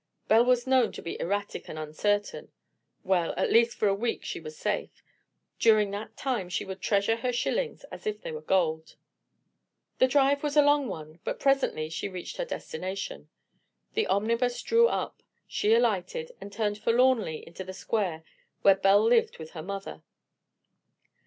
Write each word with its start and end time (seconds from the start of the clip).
Belle 0.27 0.45
was 0.45 0.65
known 0.65 0.91
to 0.93 1.01
be 1.03 1.19
erratic 1.21 1.69
and 1.69 1.77
uncertain. 1.77 2.51
Well, 3.03 3.35
at 3.37 3.51
least 3.51 3.77
for 3.77 3.87
a 3.87 3.93
week 3.93 4.25
she 4.25 4.39
was 4.39 4.57
safe. 4.57 5.03
During 5.59 5.91
that 5.91 6.17
time 6.17 6.49
she 6.49 6.65
would 6.65 6.81
treasure 6.81 7.17
her 7.17 7.31
shillings 7.31 7.83
as 7.91 8.07
if 8.07 8.19
they 8.19 8.31
were 8.31 8.41
gold. 8.41 8.95
The 9.99 10.07
drive 10.07 10.41
was 10.41 10.57
a 10.57 10.63
long 10.63 10.87
one, 10.87 11.19
but 11.23 11.39
presently 11.39 11.87
she 11.87 12.09
reached 12.09 12.37
her 12.37 12.45
destination. 12.45 13.29
The 13.93 14.07
omnibus 14.07 14.59
drew 14.63 14.87
up, 14.87 15.21
she 15.45 15.71
alighted 15.75 16.31
and 16.41 16.51
turned 16.51 16.79
forlornly 16.79 17.45
into 17.45 17.63
the 17.63 17.71
square 17.71 18.23
where 18.63 18.73
Belle 18.73 19.03
lived 19.03 19.37
with 19.37 19.51
her 19.51 19.61
mother. 19.61 20.01